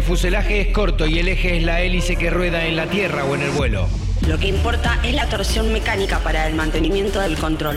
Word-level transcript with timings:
el 0.00 0.06
fuselaje 0.06 0.62
es 0.62 0.68
corto 0.72 1.06
y 1.06 1.18
el 1.18 1.28
eje 1.28 1.58
es 1.58 1.62
la 1.62 1.82
hélice 1.82 2.16
que 2.16 2.30
rueda 2.30 2.64
en 2.64 2.74
la 2.74 2.86
tierra 2.86 3.26
o 3.26 3.34
en 3.34 3.42
el 3.42 3.50
vuelo. 3.50 3.86
Lo 4.26 4.38
que 4.38 4.48
importa 4.48 4.98
es 5.02 5.14
la 5.14 5.28
torsión 5.28 5.70
mecánica 5.74 6.20
para 6.20 6.48
el 6.48 6.54
mantenimiento 6.54 7.20
del 7.20 7.36
control. 7.36 7.76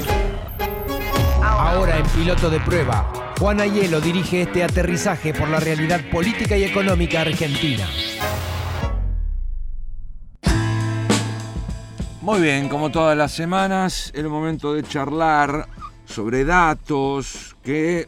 Ahora 1.42 1.98
en 1.98 2.06
piloto 2.06 2.50
de 2.50 2.62
prueba, 2.62 3.34
Juan 3.38 3.60
Ayelo 3.60 4.00
dirige 4.00 4.44
este 4.44 4.64
aterrizaje 4.64 5.34
por 5.34 5.50
la 5.50 5.60
realidad 5.60 6.00
política 6.10 6.56
y 6.56 6.64
económica 6.64 7.20
argentina. 7.20 7.86
Muy 12.22 12.40
bien, 12.40 12.70
como 12.70 12.90
todas 12.90 13.18
las 13.18 13.34
semanas, 13.34 14.14
el 14.16 14.30
momento 14.30 14.74
de 14.74 14.84
charlar 14.84 15.68
sobre 16.06 16.46
datos 16.46 17.58
que 17.62 18.08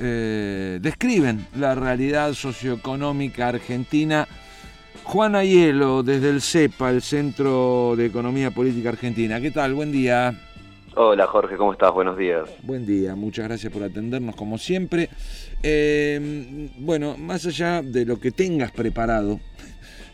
eh, 0.00 0.78
describen 0.80 1.46
la 1.56 1.74
realidad 1.74 2.32
socioeconómica 2.32 3.48
argentina. 3.48 4.26
Juan 5.02 5.36
Ayelo, 5.36 6.02
desde 6.02 6.30
el 6.30 6.40
CEPA, 6.40 6.90
el 6.90 7.02
Centro 7.02 7.94
de 7.96 8.06
Economía 8.06 8.50
Política 8.50 8.88
Argentina. 8.90 9.40
¿Qué 9.40 9.50
tal? 9.50 9.74
Buen 9.74 9.92
día. 9.92 10.34
Hola 10.96 11.26
Jorge, 11.26 11.56
¿cómo 11.56 11.72
estás? 11.72 11.92
Buenos 11.92 12.16
días. 12.16 12.48
Buen 12.62 12.86
día, 12.86 13.16
muchas 13.16 13.46
gracias 13.46 13.72
por 13.72 13.82
atendernos 13.82 14.36
como 14.36 14.58
siempre. 14.58 15.08
Eh, 15.62 16.68
bueno, 16.78 17.16
más 17.16 17.44
allá 17.46 17.82
de 17.82 18.06
lo 18.06 18.20
que 18.20 18.30
tengas 18.30 18.70
preparado, 18.70 19.40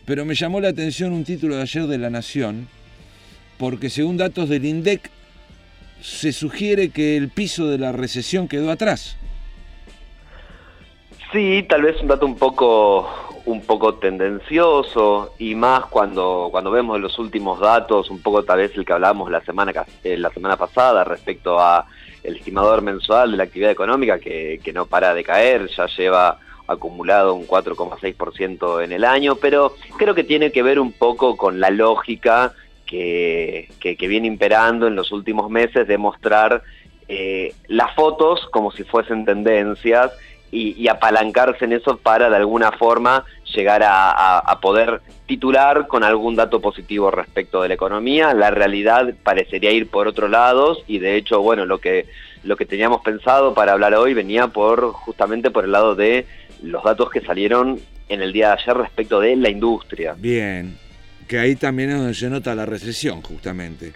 pero 0.05 0.25
me 0.25 0.33
llamó 0.33 0.59
la 0.59 0.69
atención 0.69 1.13
un 1.13 1.23
título 1.23 1.55
de 1.55 1.61
ayer 1.61 1.85
de 1.85 1.99
La 1.99 2.09
Nación, 2.09 2.67
porque 3.59 3.91
según 3.91 4.17
datos 4.17 4.49
del 4.49 4.65
INDEC, 4.65 5.11
se 6.01 6.33
sugiere 6.33 6.89
que 6.89 7.15
el 7.15 7.29
piso 7.29 7.67
de 7.67 7.77
la 7.77 7.91
recesión 7.91 8.47
quedó 8.47 8.71
atrás. 8.71 9.17
Sí, 11.31 11.65
tal 11.67 11.83
vez 11.83 12.01
un 12.01 12.07
dato 12.07 12.25
un 12.25 12.37
poco 12.37 13.09
un 13.45 13.61
poco 13.61 13.95
tendencioso 13.95 15.33
y 15.39 15.55
más 15.55 15.85
cuando, 15.87 16.49
cuando 16.51 16.69
vemos 16.69 16.99
los 16.99 17.17
últimos 17.17 17.59
datos, 17.59 18.09
un 18.11 18.21
poco 18.21 18.43
tal 18.43 18.59
vez 18.59 18.71
el 18.75 18.85
que 18.85 18.93
hablábamos 18.93 19.31
la 19.31 19.41
semana, 19.41 19.73
eh, 20.03 20.17
la 20.17 20.29
semana 20.29 20.57
pasada 20.57 21.03
respecto 21.03 21.59
a 21.59 21.87
el 22.23 22.35
estimador 22.35 22.81
mensual 22.83 23.31
de 23.31 23.37
la 23.37 23.43
actividad 23.43 23.71
económica 23.71 24.19
que, 24.19 24.59
que 24.63 24.73
no 24.73 24.85
para 24.85 25.13
de 25.13 25.23
caer, 25.23 25.67
ya 25.75 25.87
lleva 25.87 26.37
acumulado 26.67 27.33
un 27.33 27.47
4,6% 27.47 28.83
en 28.83 28.91
el 28.91 29.03
año, 29.03 29.35
pero 29.35 29.73
creo 29.97 30.13
que 30.13 30.23
tiene 30.23 30.51
que 30.51 30.63
ver 30.63 30.79
un 30.79 30.91
poco 30.91 31.35
con 31.35 31.59
la 31.59 31.69
lógica 31.69 32.53
que, 32.85 33.69
que, 33.79 33.95
viene 34.07 34.27
imperando 34.27 34.85
en 34.87 34.95
los 34.95 35.11
últimos 35.11 35.49
meses 35.49 35.87
de 35.87 35.97
mostrar 35.97 36.61
eh, 37.07 37.53
las 37.67 37.95
fotos 37.95 38.47
como 38.51 38.71
si 38.71 38.83
fuesen 38.83 39.25
tendencias 39.25 40.11
y, 40.51 40.87
apalancarse 40.89 41.65
en 41.65 41.73
eso 41.73 41.97
para 41.97 42.29
de 42.29 42.35
alguna 42.35 42.71
forma 42.73 43.25
llegar 43.55 43.81
a, 43.85 44.59
poder 44.61 45.01
titular 45.25 45.87
con 45.87 46.03
algún 46.03 46.35
dato 46.35 46.59
positivo 46.59 47.09
respecto 47.09 47.61
de 47.61 47.69
la 47.69 47.73
economía. 47.73 48.33
La 48.33 48.51
realidad 48.51 49.13
parecería 49.23 49.71
ir 49.71 49.89
por 49.89 50.07
otro 50.07 50.27
lado 50.27 50.77
y 50.87 50.99
de 50.99 51.15
hecho, 51.15 51.41
bueno, 51.41 51.65
lo 51.65 51.79
que, 51.79 52.05
lo 52.43 52.57
que 52.57 52.65
teníamos 52.65 53.01
pensado 53.01 53.53
para 53.53 53.71
hablar 53.71 53.93
hoy 53.95 54.13
venía 54.13 54.47
por 54.47 54.91
justamente 54.91 55.49
por 55.49 55.65
el 55.65 55.71
lado 55.71 55.95
de 55.95 56.25
los 56.61 56.83
datos 56.83 57.09
que 57.09 57.21
salieron 57.21 57.79
en 58.09 58.21
el 58.21 58.33
día 58.33 58.47
de 58.47 58.53
ayer 58.61 58.77
respecto 58.77 59.19
de 59.19 59.35
la 59.37 59.49
industria. 59.49 60.15
Bien, 60.17 60.77
que 61.27 61.39
ahí 61.39 61.55
también 61.55 61.91
es 61.91 61.97
donde 61.97 62.13
se 62.13 62.29
nota 62.29 62.53
la 62.53 62.65
recesión 62.65 63.21
justamente. 63.21 63.93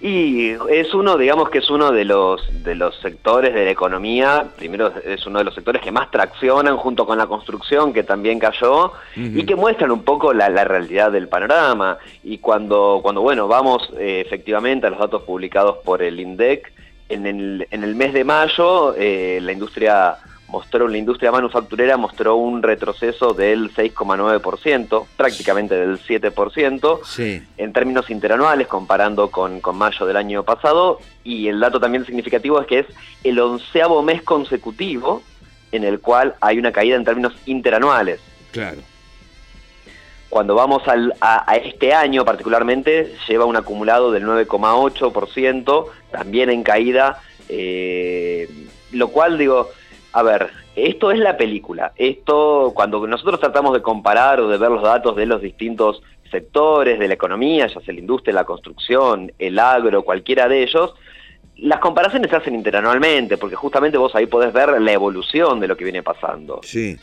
Y 0.00 0.50
es 0.70 0.94
uno, 0.94 1.18
digamos 1.18 1.50
que 1.50 1.58
es 1.58 1.68
uno 1.70 1.90
de 1.90 2.04
los, 2.04 2.40
de 2.62 2.76
los 2.76 2.94
sectores 3.00 3.52
de 3.52 3.64
la 3.64 3.70
economía, 3.72 4.46
primero 4.56 4.92
es 5.04 5.26
uno 5.26 5.40
de 5.40 5.44
los 5.44 5.54
sectores 5.54 5.82
que 5.82 5.90
más 5.90 6.08
traccionan 6.12 6.76
junto 6.76 7.04
con 7.04 7.18
la 7.18 7.26
construcción 7.26 7.92
que 7.92 8.04
también 8.04 8.38
cayó 8.38 8.92
y 9.16 9.44
que 9.44 9.56
muestran 9.56 9.90
un 9.90 10.04
poco 10.04 10.32
la, 10.32 10.48
realidad 10.64 11.10
del 11.10 11.26
panorama. 11.26 11.98
Y 12.22 12.38
cuando, 12.38 13.00
cuando 13.02 13.22
bueno, 13.22 13.48
vamos 13.48 13.90
eh, 13.98 14.22
efectivamente 14.24 14.86
a 14.86 14.90
los 14.90 15.00
datos 15.00 15.22
publicados 15.22 15.78
por 15.84 16.00
el 16.00 16.20
INDEC, 16.20 16.72
en 17.08 17.26
el, 17.26 17.66
en 17.70 17.82
el 17.82 17.94
mes 17.94 18.12
de 18.12 18.22
mayo 18.22 18.94
eh, 18.94 19.40
la 19.42 19.52
industria 19.52 20.18
mostró, 20.48 20.88
la 20.88 20.98
industria 20.98 21.30
manufacturera 21.30 21.96
mostró 21.96 22.36
un 22.36 22.62
retroceso 22.62 23.34
del 23.34 23.72
6,9%, 23.72 25.06
prácticamente 25.16 25.74
del 25.74 25.98
7%, 25.98 27.44
en 27.56 27.72
términos 27.72 28.10
interanuales, 28.10 28.66
comparando 28.66 29.30
con, 29.30 29.60
con, 29.60 29.76
mayo 29.76 30.06
del 30.06 30.16
año 30.16 30.42
pasado, 30.42 30.98
y 31.22 31.48
el 31.48 31.60
dato 31.60 31.78
también 31.78 32.04
significativo 32.06 32.60
es 32.60 32.66
que 32.66 32.78
es 32.80 32.86
el 33.24 33.38
onceavo 33.38 34.02
mes 34.02 34.22
consecutivo 34.22 35.22
en 35.72 35.84
el 35.84 36.00
cual 36.00 36.34
hay 36.40 36.58
una 36.58 36.72
caída 36.72 36.96
en 36.96 37.04
términos 37.04 37.34
interanuales. 37.46 38.20
Claro. 38.52 38.78
Cuando 40.28 40.54
vamos 40.54 40.86
al, 40.88 41.14
a, 41.20 41.56
este 41.56 41.94
año 41.94 42.24
particularmente, 42.24 43.14
lleva 43.26 43.46
un 43.46 43.56
acumulado 43.56 44.12
del 44.12 44.24
9,8%, 44.24 45.86
también 46.10 46.50
en 46.50 46.62
caída, 46.62 47.22
eh, 47.48 48.48
lo 48.92 49.08
cual 49.08 49.38
digo, 49.38 49.70
a 50.18 50.22
ver, 50.22 50.48
esto 50.74 51.10
es 51.12 51.18
la 51.18 51.36
película. 51.36 51.92
Esto, 51.96 52.72
cuando 52.74 53.06
nosotros 53.06 53.38
tratamos 53.38 53.72
de 53.72 53.82
comparar 53.82 54.40
o 54.40 54.48
de 54.48 54.58
ver 54.58 54.70
los 54.70 54.82
datos 54.82 55.14
de 55.14 55.26
los 55.26 55.40
distintos 55.40 56.02
sectores 56.30 56.98
de 56.98 57.08
la 57.08 57.14
economía, 57.14 57.68
ya 57.68 57.80
sea 57.80 57.94
la 57.94 58.00
industria, 58.00 58.34
la 58.34 58.44
construcción, 58.44 59.32
el 59.38 59.58
agro, 59.58 60.02
cualquiera 60.02 60.48
de 60.48 60.62
ellos, 60.62 60.94
las 61.56 61.78
comparaciones 61.80 62.30
se 62.30 62.36
hacen 62.36 62.54
interanualmente, 62.54 63.36
porque 63.36 63.56
justamente 63.56 63.96
vos 63.96 64.14
ahí 64.14 64.26
podés 64.26 64.52
ver 64.52 64.80
la 64.80 64.92
evolución 64.92 65.60
de 65.60 65.68
lo 65.68 65.76
que 65.76 65.84
viene 65.84 66.02
pasando. 66.02 66.60
Sí. 66.62 66.96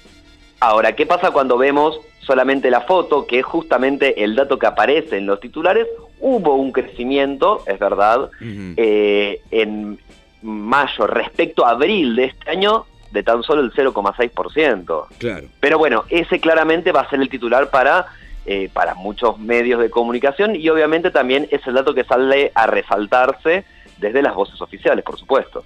Ahora, 0.59 0.93
¿qué 0.93 1.05
pasa 1.05 1.31
cuando 1.31 1.57
vemos 1.57 1.99
solamente 2.19 2.69
la 2.69 2.81
foto, 2.81 3.27
que 3.27 3.39
es 3.39 3.45
justamente 3.45 4.23
el 4.23 4.35
dato 4.35 4.59
que 4.59 4.67
aparece 4.67 5.17
en 5.17 5.25
los 5.25 5.39
titulares? 5.39 5.87
Hubo 6.19 6.55
un 6.55 6.71
crecimiento, 6.71 7.63
es 7.67 7.79
verdad, 7.79 8.29
eh, 8.41 9.41
en 9.51 9.99
mayo 10.41 11.07
respecto 11.07 11.65
a 11.65 11.71
abril 11.71 12.15
de 12.15 12.25
este 12.25 12.49
año 12.49 12.85
de 13.11 13.23
tan 13.23 13.43
solo 13.43 13.61
el 13.61 13.71
0,6%. 13.71 15.05
Claro. 15.17 15.47
Pero 15.59 15.77
bueno, 15.77 16.03
ese 16.09 16.39
claramente 16.39 16.91
va 16.91 17.01
a 17.01 17.09
ser 17.09 17.21
el 17.21 17.29
titular 17.29 17.69
para, 17.69 18.05
eh, 18.45 18.69
para 18.73 18.95
muchos 18.95 19.39
medios 19.39 19.79
de 19.81 19.89
comunicación 19.89 20.55
y 20.55 20.67
obviamente 20.69 21.11
también 21.11 21.47
es 21.51 21.65
el 21.67 21.73
dato 21.75 21.94
que 21.94 22.03
sale 22.03 22.51
a 22.55 22.67
resaltarse 22.67 23.65
desde 23.97 24.21
las 24.21 24.35
voces 24.35 24.61
oficiales, 24.61 25.03
por 25.03 25.17
supuesto. 25.17 25.63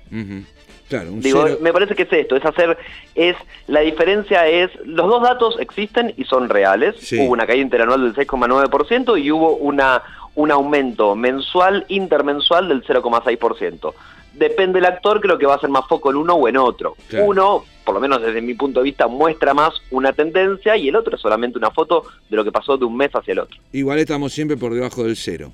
Claro, 0.87 1.11
Digo, 1.13 1.45
me 1.61 1.71
parece 1.71 1.93
que 1.93 2.03
es 2.03 2.13
esto, 2.13 2.35
es 2.35 2.43
hacer, 2.43 2.75
es, 3.13 3.35
la 3.67 3.81
diferencia 3.81 4.47
es, 4.47 4.71
los 4.85 5.07
dos 5.07 5.21
datos 5.21 5.57
existen 5.59 6.15
y 6.17 6.23
son 6.23 6.49
reales, 6.49 7.11
hubo 7.13 7.31
una 7.31 7.45
caída 7.45 7.61
interanual 7.61 8.01
del 8.01 8.27
6,9% 8.27 9.21
y 9.21 9.31
hubo 9.31 9.55
una, 9.57 10.01
un 10.33 10.49
aumento 10.49 11.15
mensual, 11.15 11.85
intermensual 11.89 12.69
del 12.69 12.83
0,6% 12.83 13.93
depende 14.39 14.79
del 14.79 14.85
actor, 14.85 15.19
creo 15.21 15.37
que 15.37 15.45
va 15.45 15.55
a 15.55 15.59
ser 15.59 15.69
más 15.69 15.87
foco 15.87 16.09
en 16.09 16.17
uno 16.17 16.33
o 16.33 16.47
en 16.47 16.57
otro. 16.57 16.95
Uno, 17.23 17.65
por 17.85 17.93
lo 17.93 18.01
menos 18.01 18.21
desde 18.21 18.41
mi 18.41 18.53
punto 18.53 18.79
de 18.79 18.85
vista, 18.85 19.07
muestra 19.07 19.53
más 19.53 19.73
una 19.91 20.13
tendencia 20.13 20.75
y 20.77 20.87
el 20.87 20.95
otro 20.95 21.15
es 21.15 21.21
solamente 21.21 21.57
una 21.57 21.71
foto 21.71 22.03
de 22.29 22.37
lo 22.37 22.43
que 22.43 22.51
pasó 22.51 22.77
de 22.77 22.85
un 22.85 22.95
mes 22.95 23.11
hacia 23.11 23.33
el 23.33 23.39
otro. 23.39 23.59
Igual 23.73 23.99
estamos 23.99 24.33
siempre 24.33 24.57
por 24.57 24.73
debajo 24.73 25.03
del 25.03 25.15
cero. 25.15 25.51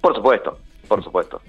Por 0.00 0.14
supuesto, 0.14 0.58
por 0.88 1.04
supuesto. 1.04 1.40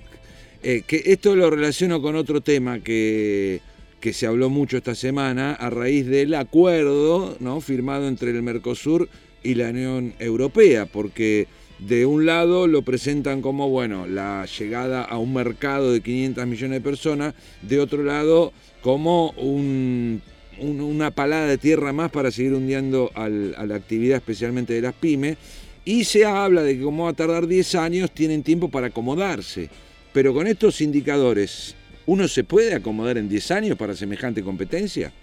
Eh, 0.62 0.84
que 0.86 1.02
esto 1.06 1.36
lo 1.36 1.50
relaciono 1.50 2.02
con 2.02 2.16
otro 2.16 2.42
tema 2.42 2.80
que, 2.80 3.62
que 4.00 4.12
se 4.14 4.28
habló 4.28 4.50
mucho 4.50 4.78
esta 4.78 4.96
semana 4.96 5.54
a 5.54 5.70
raíz 5.70 6.08
del 6.08 6.34
acuerdo 6.34 7.36
¿no? 7.40 7.62
firmado 7.62 8.08
entre 8.08 8.32
el 8.32 8.44
Mercosur 8.44 9.08
y 9.44 9.56
la 9.56 9.70
Unión 9.70 10.14
Europea, 10.20 10.86
porque 10.86 11.48
de 11.80 12.06
un 12.06 12.26
lado 12.26 12.68
lo 12.68 12.82
presentan 12.82 13.42
como, 13.42 13.70
bueno, 13.70 14.08
la 14.08 14.46
llegada 14.46 15.04
a 15.04 15.18
un 15.18 15.34
mercado 15.34 15.92
de 15.92 16.02
500 16.02 16.48
millones 16.48 16.80
de 16.80 16.82
personas, 16.82 17.34
de 17.62 17.80
otro 17.80 18.04
lado 18.04 18.52
como 18.82 19.34
una 19.38 21.12
palada 21.12 21.48
de 21.48 21.58
tierra 21.58 21.94
más 21.94 22.10
para 22.12 22.32
seguir 22.32 22.54
hundiendo 22.54 23.12
a 23.14 23.30
la 23.30 23.76
actividad 23.76 24.18
especialmente 24.18 24.74
de 24.74 24.82
las 24.82 24.94
pymes, 24.94 25.38
y 25.86 26.04
se 26.04 26.26
habla 26.26 26.64
de 26.64 26.78
que 26.78 26.84
como 26.84 27.06
va 27.06 27.12
a 27.12 27.14
tardar 27.14 27.48
10 27.48 27.76
años, 27.76 28.12
tienen 28.12 28.44
tiempo 28.44 28.70
para 28.70 28.88
acomodarse. 28.88 29.70
Pero 30.12 30.34
con 30.34 30.48
estos 30.48 30.82
indicadores, 30.82 31.76
¿uno 32.06 32.28
se 32.28 32.44
puede 32.44 32.74
acomodar 32.74 33.18
en 33.18 33.30
10 33.30 33.52
años 33.52 33.78
para 33.78 33.94
semejante 33.94 34.44
competencia? 34.44 35.14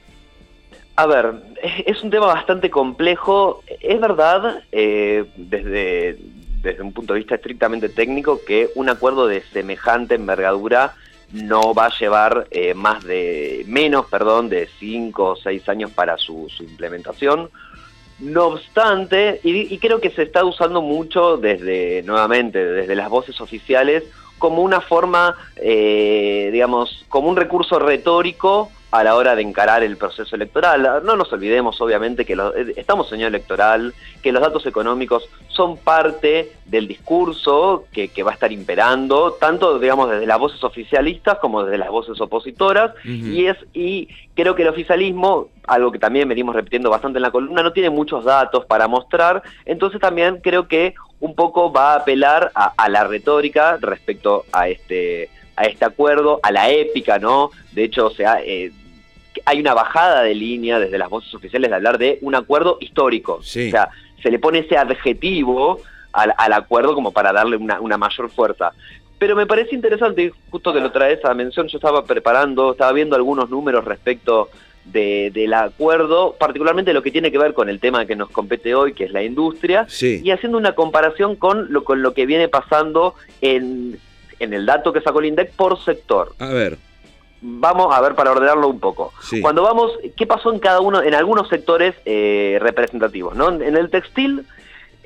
A 0.96 1.06
ver, 1.06 1.34
es 1.86 2.02
un 2.02 2.10
tema 2.10 2.26
bastante 2.26 2.70
complejo. 2.70 3.62
Es 3.80 4.00
verdad, 4.00 4.62
eh, 4.70 5.24
desde, 5.36 6.18
desde 6.64 6.82
un 6.82 6.92
punto 6.92 7.12
de 7.12 7.20
vista 7.20 7.36
estrictamente 7.36 7.88
técnico 7.88 8.40
que 8.44 8.70
un 8.74 8.88
acuerdo 8.88 9.28
de 9.28 9.42
semejante 9.52 10.16
envergadura 10.16 10.94
no 11.32 11.74
va 11.74 11.86
a 11.86 11.98
llevar 11.98 12.46
eh, 12.50 12.74
más 12.74 13.04
de, 13.04 13.64
menos, 13.68 14.06
perdón, 14.06 14.48
de 14.48 14.68
cinco 14.78 15.30
o 15.30 15.36
seis 15.36 15.68
años 15.68 15.90
para 15.90 16.16
su, 16.16 16.48
implementación. 16.60 17.50
No 18.20 18.46
obstante, 18.46 19.40
y, 19.42 19.76
creo 19.78 20.00
que 20.00 20.10
se 20.10 20.22
está 20.22 20.44
usando 20.44 20.80
mucho 20.80 21.36
desde, 21.36 22.02
nuevamente, 22.04 22.64
desde 22.64 22.94
las 22.94 23.10
voces 23.10 23.40
oficiales, 23.40 24.04
como 24.38 24.62
una 24.62 24.80
forma, 24.80 25.36
eh, 25.56 26.50
digamos, 26.52 27.04
como 27.08 27.28
un 27.28 27.36
recurso 27.36 27.78
retórico 27.78 28.70
a 28.94 29.02
la 29.02 29.16
hora 29.16 29.34
de 29.34 29.42
encarar 29.42 29.82
el 29.82 29.96
proceso 29.96 30.36
electoral. 30.36 31.02
No 31.04 31.16
nos 31.16 31.32
olvidemos, 31.32 31.80
obviamente, 31.80 32.24
que 32.24 32.34
eh, 32.34 32.74
estamos 32.76 33.08
en 33.08 33.18
año 33.18 33.26
electoral, 33.26 33.92
que 34.22 34.30
los 34.30 34.40
datos 34.40 34.66
económicos 34.66 35.28
son 35.48 35.76
parte 35.76 36.52
del 36.64 36.86
discurso 36.86 37.86
que, 37.92 38.22
va 38.22 38.30
a 38.30 38.34
estar 38.34 38.52
imperando, 38.52 39.32
tanto, 39.32 39.80
digamos, 39.80 40.10
desde 40.10 40.26
las 40.26 40.38
voces 40.38 40.62
oficialistas 40.62 41.38
como 41.40 41.64
desde 41.64 41.78
las 41.78 41.88
voces 41.88 42.20
opositoras, 42.20 42.92
y, 43.04 43.46
es, 43.46 43.56
y 43.72 44.08
creo 44.34 44.54
que 44.54 44.62
el 44.62 44.68
oficialismo, 44.68 45.48
algo 45.66 45.90
que 45.90 45.98
también 45.98 46.28
venimos 46.28 46.54
repitiendo 46.54 46.88
bastante 46.88 47.18
en 47.18 47.22
la 47.22 47.32
columna, 47.32 47.64
no 47.64 47.72
tiene 47.72 47.90
muchos 47.90 48.24
datos 48.24 48.64
para 48.64 48.86
mostrar, 48.86 49.42
entonces 49.64 50.00
también 50.00 50.38
creo 50.40 50.68
que 50.68 50.94
un 51.18 51.34
poco 51.34 51.72
va 51.72 51.94
a 51.94 51.96
apelar 51.96 52.52
a 52.54 52.88
la 52.88 53.02
retórica 53.02 53.76
respecto 53.80 54.44
a 54.52 54.68
este 54.68 55.30
a 55.56 55.64
este 55.64 55.84
acuerdo, 55.84 56.40
a 56.42 56.50
la 56.50 56.70
épica, 56.70 57.18
¿no? 57.18 57.50
De 57.72 57.84
hecho, 57.84 58.06
o 58.06 58.10
sea, 58.10 58.40
eh, 58.44 58.72
hay 59.44 59.60
una 59.60 59.74
bajada 59.74 60.22
de 60.22 60.34
línea 60.34 60.78
desde 60.78 60.98
las 60.98 61.08
voces 61.08 61.34
oficiales 61.34 61.70
de 61.70 61.76
hablar 61.76 61.98
de 61.98 62.18
un 62.22 62.34
acuerdo 62.34 62.78
histórico. 62.80 63.34
O 63.34 63.42
sea, 63.42 63.88
se 64.22 64.30
le 64.30 64.38
pone 64.38 64.60
ese 64.60 64.76
adjetivo 64.76 65.80
al, 66.12 66.52
acuerdo 66.52 66.94
como 66.94 67.12
para 67.12 67.32
darle 67.32 67.56
una, 67.56 67.98
mayor 67.98 68.30
fuerza. 68.30 68.72
Pero 69.18 69.36
me 69.36 69.46
parece 69.46 69.74
interesante, 69.74 70.32
justo 70.50 70.72
que 70.72 70.80
lo 70.80 70.92
trae 70.92 71.14
esa 71.14 71.32
mención, 71.34 71.68
yo 71.68 71.78
estaba 71.78 72.04
preparando, 72.04 72.72
estaba 72.72 72.92
viendo 72.92 73.16
algunos 73.16 73.50
números 73.50 73.84
respecto 73.84 74.50
del 74.84 75.54
acuerdo, 75.54 76.36
particularmente 76.38 76.92
lo 76.92 77.02
que 77.02 77.10
tiene 77.10 77.32
que 77.32 77.38
ver 77.38 77.54
con 77.54 77.70
el 77.70 77.80
tema 77.80 78.04
que 78.04 78.16
nos 78.16 78.28
compete 78.30 78.74
hoy, 78.74 78.92
que 78.92 79.04
es 79.04 79.12
la 79.12 79.22
industria, 79.22 79.86
y 80.00 80.30
haciendo 80.30 80.58
una 80.58 80.74
comparación 80.74 81.36
con 81.36 81.72
lo, 81.72 81.84
con 81.84 82.02
lo 82.02 82.12
que 82.12 82.26
viene 82.26 82.48
pasando 82.48 83.14
en 83.40 83.98
en 84.38 84.54
el 84.54 84.66
dato 84.66 84.92
que 84.92 85.00
sacó 85.00 85.20
el 85.20 85.26
INDEC 85.26 85.52
por 85.52 85.82
sector. 85.82 86.34
A 86.38 86.48
ver. 86.48 86.78
Vamos 87.46 87.94
a 87.94 88.00
ver 88.00 88.14
para 88.14 88.32
ordenarlo 88.32 88.68
un 88.68 88.80
poco. 88.80 89.12
Cuando 89.42 89.62
vamos, 89.62 89.92
¿qué 90.16 90.26
pasó 90.26 90.50
en 90.50 90.58
cada 90.58 90.80
uno, 90.80 91.02
en 91.02 91.12
algunos 91.12 91.46
sectores 91.50 91.94
eh, 92.06 92.56
representativos? 92.58 93.36
¿no? 93.36 93.50
En 93.50 93.76
el 93.76 93.90
textil 93.90 94.46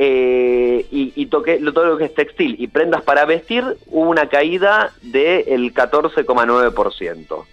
eh, 0.00 0.86
y, 0.92 1.26
toque, 1.26 1.58
todo 1.74 1.86
lo 1.86 1.98
que 1.98 2.04
es 2.04 2.14
textil 2.14 2.54
y 2.56 2.68
prendas 2.68 3.02
para 3.02 3.24
vestir, 3.24 3.64
hubo 3.88 4.08
una 4.08 4.28
caída 4.28 4.92
del 5.02 5.74
14,9%. 5.74 7.44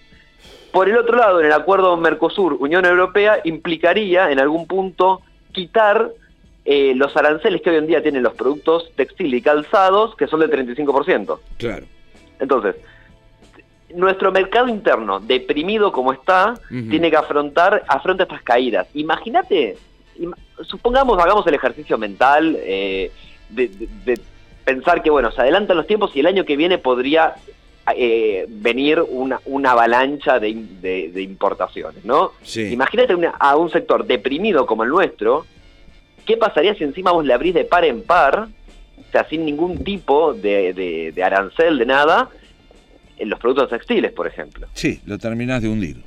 Por 0.72 0.90
el 0.90 0.98
otro 1.00 1.18
lado, 1.18 1.40
en 1.40 1.48
el 1.48 1.54
acuerdo 1.54 1.98
Mercosur-Unión 1.98 2.86
Europea 2.86 3.40
implicaría 3.44 4.30
en 4.30 4.40
algún 4.40 4.68
punto 4.68 5.24
quitar 5.52 6.12
eh, 6.64 6.94
los 6.96 7.18
aranceles 7.18 7.64
que 7.64 7.72
hoy 7.72 7.78
en 7.78 7.88
día 7.88 8.04
tienen 8.04 8.22
los 8.22 8.36
productos 8.36 8.92
textil 8.96 9.34
y 9.34 9.42
calzados, 9.42 10.16
que 10.16 10.28
son 10.28 10.42
del 10.42 10.52
35%. 10.52 11.40
Claro. 11.58 11.86
Entonces, 12.40 12.76
nuestro 13.94 14.32
mercado 14.32 14.68
interno, 14.68 15.20
deprimido 15.20 15.92
como 15.92 16.14
está, 16.14 16.56
tiene 16.70 17.10
que 17.10 17.18
afrontar, 17.18 17.84
afronta 17.88 18.24
estas 18.24 18.42
caídas. 18.42 18.88
Imagínate, 18.94 19.78
supongamos, 20.64 21.18
hagamos 21.20 21.46
el 21.48 21.54
ejercicio 21.54 21.98
mental 21.98 22.58
eh, 22.60 23.12
de, 23.50 24.20
pensar 24.64 25.04
que, 25.04 25.10
bueno, 25.10 25.32
se 25.32 25.42
adelantan 25.42 25.78
los 25.78 25.88
tiempos 25.88 26.16
y 26.16 26.20
el 26.20 26.28
año 26.28 26.46
que 26.46 26.58
viene 26.58 26.78
podría 26.80 27.36
eh, 27.96 28.46
venir 28.50 29.04
una, 29.08 29.40
una 29.46 29.72
avalancha 29.72 30.40
de, 30.40 30.50
importaciones, 30.50 32.04
¿no? 32.04 32.32
Imagínate 32.56 33.16
a 33.40 33.56
un 33.56 33.70
sector 33.70 34.06
deprimido 34.06 34.66
como 34.66 34.84
el 34.84 34.90
nuestro, 34.90 35.46
¿Qué 36.26 36.38
pasaría 36.38 36.74
si 36.74 36.84
encima 36.84 37.12
vos 37.12 37.24
le 37.24 37.34
abrís 37.34 37.54
de 37.54 37.66
par 37.66 37.86
en 37.86 38.02
par, 38.02 38.48
o 38.98 39.12
sea, 39.12 39.28
sin 39.30 39.46
ningún 39.46 39.84
tipo 39.84 40.34
de, 40.34 41.14
arancel, 41.24 41.78
de 41.78 41.86
nada, 41.86 42.30
en 43.18 43.30
los 43.30 43.40
productos 43.40 43.70
textiles, 43.70 44.12
por 44.12 44.28
ejemplo? 44.28 44.68
Sí, 44.74 45.02
lo 45.06 45.18
terminás 45.18 45.62
de 45.62 45.70
hundir. 45.70 46.02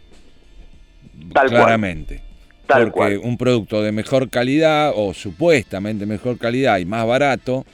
Tal 1.32 1.49
Claramente. 1.49 2.22
Tal 2.66 2.90
Porque 2.93 3.16
un 3.16 3.38
producto 3.38 3.82
de 3.82 3.93
mejor 3.93 4.28
calidad, 4.28 4.93
o 4.94 5.14
supuestamente 5.14 6.05
mejor 6.05 6.38
calidad 6.38 6.78
y 6.78 6.84
más 6.84 7.06
barato, 7.06 7.64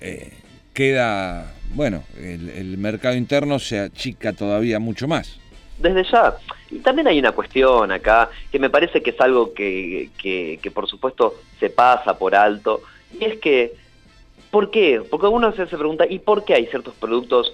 eh, 0.00 0.32
queda, 0.74 1.54
bueno, 1.74 2.04
el 2.18 2.76
mercado 2.76 3.16
interno 3.16 3.58
se 3.58 3.80
achica 3.80 4.34
todavía 4.34 4.78
mucho 4.78 5.08
más 5.08 5.40
desde 5.80 6.04
ya. 6.04 6.36
Y 6.70 6.78
también 6.78 7.08
hay 7.08 7.18
una 7.18 7.32
cuestión 7.32 7.90
acá 7.90 8.30
que 8.52 8.58
me 8.58 8.70
parece 8.70 9.02
que 9.02 9.10
es 9.10 9.20
algo 9.20 9.52
que, 9.52 10.10
que, 10.18 10.70
por 10.70 10.88
supuesto 10.88 11.34
se 11.58 11.70
pasa 11.70 12.16
por 12.18 12.34
alto, 12.34 12.82
y 13.18 13.24
es 13.24 13.38
que, 13.38 13.74
¿por 14.50 14.70
qué? 14.70 15.02
Porque 15.10 15.26
uno 15.26 15.52
se 15.52 15.66
pregunta, 15.66 16.06
¿y 16.08 16.20
por 16.20 16.44
qué 16.44 16.54
hay 16.54 16.66
ciertos 16.66 16.94
productos 16.94 17.52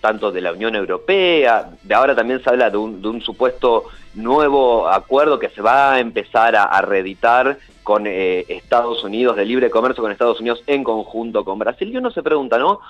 tanto 0.00 0.30
de 0.30 0.40
la 0.40 0.52
Unión 0.52 0.74
Europea, 0.76 1.70
de 1.82 1.94
ahora 1.94 2.14
también 2.14 2.42
se 2.42 2.50
habla 2.50 2.70
de 2.70 2.76
un, 2.76 3.02
de 3.02 3.08
un 3.08 3.20
supuesto 3.20 3.86
nuevo 4.14 4.88
acuerdo 4.88 5.38
que 5.38 5.48
se 5.50 5.62
va 5.62 5.94
a 5.94 6.00
empezar 6.00 6.56
a, 6.56 6.80
reeditar 6.82 7.58
con 7.88 8.06
eh, 8.06 8.44
Estados 8.48 9.02
Unidos, 9.02 9.34
de 9.34 9.46
libre 9.46 9.70
comercio 9.70 10.02
con 10.02 10.12
Estados 10.12 10.40
Unidos 10.40 10.62
en 10.66 10.84
conjunto 10.84 11.42
con 11.42 11.58
Brasil. 11.58 11.88
Y 11.88 11.96
uno 11.96 12.10
se 12.10 12.22
pregunta, 12.22 12.58
¿no? 12.58 12.80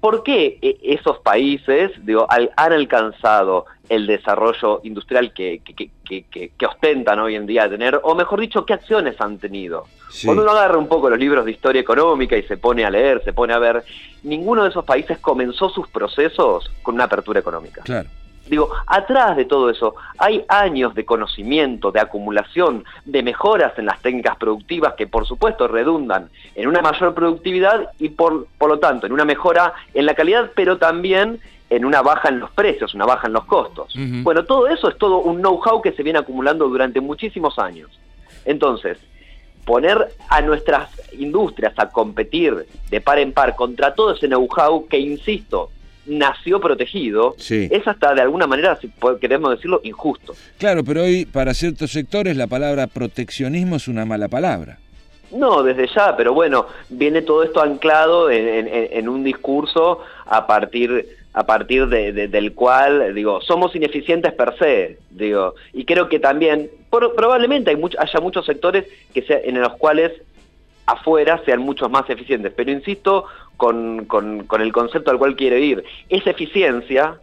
¿Por 0.00 0.22
qué 0.22 0.60
eh, 0.62 0.78
esos 0.80 1.18
países 1.18 1.90
digo, 2.06 2.24
han 2.30 2.72
alcanzado 2.72 3.66
el 3.88 4.06
desarrollo 4.06 4.80
industrial 4.84 5.32
que, 5.32 5.60
que, 5.64 6.66
ostentan 6.68 7.18
hoy 7.18 7.34
en 7.34 7.46
día 7.48 7.68
tener, 7.68 7.98
o 8.04 8.14
mejor 8.14 8.38
dicho, 8.38 8.64
qué 8.64 8.74
acciones 8.74 9.20
han 9.20 9.38
tenido. 9.38 9.86
Cuando 10.24 10.44
uno 10.44 10.52
agarra 10.52 10.78
un 10.78 10.86
poco 10.86 11.10
los 11.10 11.18
libros 11.18 11.44
de 11.44 11.50
historia 11.50 11.80
económica 11.80 12.36
y 12.36 12.44
se 12.44 12.58
pone 12.58 12.84
a 12.84 12.90
leer, 12.90 13.24
se 13.24 13.32
pone 13.32 13.54
a 13.54 13.58
ver, 13.58 13.82
ninguno 14.22 14.62
de 14.62 14.68
esos 14.68 14.84
países 14.84 15.18
comenzó 15.18 15.68
sus 15.68 15.88
procesos 15.88 16.70
con 16.84 16.94
una 16.94 17.04
apertura 17.04 17.40
económica. 17.40 17.82
Claro. 17.82 18.08
Digo, 18.48 18.70
atrás 18.86 19.36
de 19.36 19.44
todo 19.44 19.70
eso 19.70 19.94
hay 20.18 20.44
años 20.48 20.94
de 20.94 21.04
conocimiento, 21.04 21.92
de 21.92 22.00
acumulación, 22.00 22.84
de 23.04 23.22
mejoras 23.22 23.78
en 23.78 23.86
las 23.86 24.00
técnicas 24.00 24.36
productivas 24.36 24.94
que 24.94 25.06
por 25.06 25.26
supuesto 25.26 25.68
redundan 25.68 26.30
en 26.54 26.68
una 26.68 26.80
mayor 26.80 27.14
productividad 27.14 27.90
y 27.98 28.10
por, 28.10 28.46
por 28.58 28.70
lo 28.70 28.78
tanto 28.78 29.06
en 29.06 29.12
una 29.12 29.24
mejora 29.24 29.74
en 29.94 30.06
la 30.06 30.14
calidad, 30.14 30.50
pero 30.54 30.78
también 30.78 31.40
en 31.70 31.84
una 31.84 32.02
baja 32.02 32.28
en 32.28 32.40
los 32.40 32.50
precios, 32.50 32.94
una 32.94 33.04
baja 33.04 33.26
en 33.26 33.34
los 33.34 33.44
costos. 33.44 33.94
Bueno, 34.22 34.44
todo 34.44 34.68
eso 34.68 34.88
es 34.88 34.96
todo 34.96 35.18
un 35.18 35.38
know-how 35.38 35.82
que 35.82 35.92
se 35.92 36.02
viene 36.02 36.18
acumulando 36.18 36.68
durante 36.68 37.00
muchísimos 37.00 37.58
años. 37.58 37.90
Entonces, 38.44 38.98
poner 39.66 40.08
a 40.30 40.40
nuestras 40.40 40.88
industrias 41.12 41.74
a 41.76 41.90
competir 41.90 42.66
de 42.88 43.00
par 43.02 43.18
en 43.18 43.32
par 43.32 43.54
contra 43.54 43.94
todo 43.94 44.12
ese 44.12 44.26
know-how 44.26 44.86
que, 44.88 44.98
insisto, 44.98 45.70
nació 46.08 46.60
protegido, 46.60 47.36
es 47.38 47.86
hasta 47.86 48.14
de 48.14 48.22
alguna 48.22 48.46
manera, 48.46 48.76
si 48.80 48.90
queremos 49.20 49.50
decirlo, 49.50 49.80
injusto. 49.84 50.34
Claro, 50.58 50.82
pero 50.84 51.02
hoy 51.02 51.24
para 51.26 51.54
ciertos 51.54 51.92
sectores 51.92 52.36
la 52.36 52.46
palabra 52.46 52.86
proteccionismo 52.86 53.76
es 53.76 53.88
una 53.88 54.04
mala 54.04 54.28
palabra. 54.28 54.78
No, 55.30 55.62
desde 55.62 55.86
ya, 55.94 56.16
pero 56.16 56.32
bueno, 56.32 56.66
viene 56.88 57.20
todo 57.20 57.42
esto 57.42 57.60
anclado 57.60 58.30
en 58.30 59.08
un 59.08 59.22
discurso 59.24 60.00
a 60.24 60.46
partir 60.46 61.18
a 61.38 61.46
partir 61.46 61.86
del 61.86 62.52
cual, 62.52 63.14
digo, 63.14 63.40
somos 63.42 63.74
ineficientes 63.76 64.32
per 64.32 64.58
se, 64.58 64.98
digo, 65.10 65.54
y 65.72 65.84
creo 65.84 66.08
que 66.08 66.18
también, 66.18 66.68
probablemente 66.90 67.70
hay 67.70 67.76
haya 67.76 68.20
muchos 68.20 68.44
sectores 68.44 68.86
que 69.14 69.22
sea, 69.22 69.38
en 69.44 69.60
los 69.60 69.74
cuales 69.74 70.12
afuera 70.88 71.40
sean 71.44 71.60
muchos 71.60 71.90
más 71.90 72.08
eficientes, 72.10 72.52
pero 72.56 72.70
insisto 72.70 73.24
con, 73.56 74.06
con, 74.06 74.46
el 74.60 74.72
concepto 74.72 75.10
al 75.10 75.18
cual 75.18 75.36
quiero 75.36 75.56
ir, 75.56 75.84
esa 76.08 76.30
eficiencia 76.30 77.18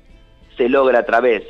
se 0.58 0.70
logra 0.70 1.00
a 1.00 1.06
través 1.06 1.44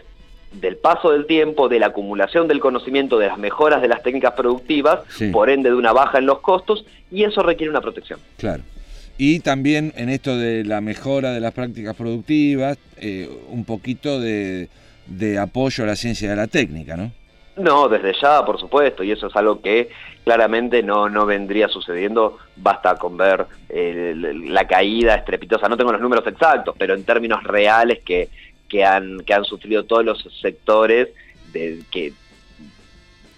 del 0.54 0.78
paso 0.78 1.12
del 1.12 1.26
tiempo, 1.26 1.68
de 1.68 1.80
la 1.80 1.88
acumulación 1.88 2.48
del 2.48 2.60
conocimiento, 2.60 3.18
de 3.18 3.28
las 3.28 3.38
mejoras 3.38 3.82
de 3.82 3.90
las 3.90 4.02
técnicas 4.04 4.34
productivas, 4.34 5.00
por 5.34 5.50
ende 5.50 5.70
de 5.70 5.76
una 5.76 5.92
baja 5.92 6.20
en 6.20 6.26
los 6.26 6.40
costos, 6.40 6.86
y 7.12 7.24
eso 7.24 7.44
requiere 7.44 7.70
una 7.70 7.82
protección. 7.82 8.20
Claro 8.38 8.64
y 9.18 9.40
también 9.40 9.94
en 9.96 10.10
esto 10.10 10.38
de 10.38 10.64
la 10.64 10.82
mejora 10.82 11.32
de 11.32 11.40
las 11.40 11.54
prácticas 11.54 11.96
productivas, 11.96 12.78
eh, 12.98 13.30
un 13.50 13.64
poquito 13.64 14.20
de, 14.20 14.68
apoyo 15.40 15.84
a 15.84 15.88
la 15.88 15.96
ciencia 15.96 16.30
y 16.30 16.32
a 16.32 16.36
la 16.36 16.48
técnica, 16.48 16.98
¿no? 16.98 17.12
No, 17.58 17.88
desde 17.88 18.14
ya, 18.20 18.44
por 18.44 18.60
supuesto, 18.60 19.04
y 19.04 19.12
eso 19.12 19.28
es 19.28 19.36
algo 19.36 19.62
que 19.62 19.90
claramente 20.26 20.84
no, 20.84 21.08
no 21.08 21.26
vendría 21.26 21.70
sucediendo, 21.70 22.38
basta 22.58 22.96
con 22.98 23.16
ver 23.16 23.46
la 23.70 24.68
caída 24.68 25.16
estrepitosa, 25.16 25.70
no 25.70 25.78
tengo 25.78 25.94
los 25.94 26.02
números 26.02 26.28
exactos, 26.28 26.76
pero 26.78 26.94
en 26.94 27.06
términos 27.06 27.44
reales 27.44 28.00
que, 28.04 28.30
que, 28.68 28.84
han, 28.84 29.20
que 29.22 29.34
han 29.34 29.46
sufrido 29.46 29.86
todos 29.86 30.04
los 30.04 30.28
sectores 30.42 31.10
de, 31.54 31.80
que, 31.92 32.12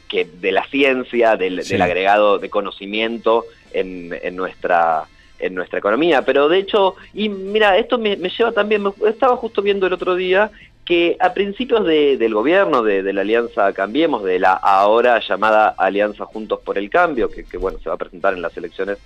que 0.07 0.25
de 0.25 0.51
la 0.51 0.65
ciencia, 0.65 1.35
del, 1.35 1.59
agregado 1.79 2.39
de 2.39 2.49
conocimiento 2.49 3.45
en, 3.71 4.17
en 4.23 4.35
nuestra 4.35 5.05
en 5.39 5.55
nuestra 5.55 5.79
economía. 5.79 6.23
Pero 6.23 6.49
de 6.49 6.59
hecho, 6.59 6.95
y 7.13 7.29
mira, 7.29 7.77
esto 7.77 7.97
me, 7.97 8.15
lleva 8.15 8.51
también, 8.51 8.83
estaba 9.07 9.35
justo 9.37 9.61
viendo 9.61 9.87
el 9.87 9.93
otro 9.93 10.15
día 10.15 10.51
que 10.87 11.17
a 11.19 11.33
principios 11.33 11.85
del 11.85 12.33
gobierno, 12.33 12.81
de, 12.81 13.11
la 13.11 13.19
Alianza 13.19 13.73
Cambiemos, 13.73 14.23
de 14.23 14.39
la 14.39 14.53
ahora 14.53 15.19
llamada 15.19 15.75
Alianza 15.77 16.23
Juntos 16.23 16.61
por 16.63 16.77
el 16.77 16.89
Cambio, 16.89 17.29
que, 17.29 17.57
bueno, 17.57 17.77
se 17.79 17.89
va 17.89 17.95
a 17.95 17.97
presentar 17.97 18.33
en 18.33 18.41
las 18.41 18.55
elecciones 18.55 18.97